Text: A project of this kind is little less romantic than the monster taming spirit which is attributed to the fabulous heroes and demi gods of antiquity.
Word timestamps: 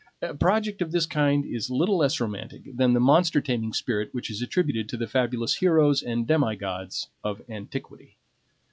A 0.23 0.33
project 0.33 0.81
of 0.81 0.91
this 0.91 1.05
kind 1.05 1.45
is 1.45 1.69
little 1.69 1.97
less 1.99 2.19
romantic 2.19 2.75
than 2.75 2.93
the 2.93 2.99
monster 2.99 3.39
taming 3.39 3.71
spirit 3.71 4.09
which 4.15 4.31
is 4.31 4.41
attributed 4.41 4.89
to 4.89 4.97
the 4.97 5.05
fabulous 5.05 5.53
heroes 5.57 6.01
and 6.01 6.25
demi 6.25 6.55
gods 6.55 7.07
of 7.23 7.43
antiquity. 7.47 8.17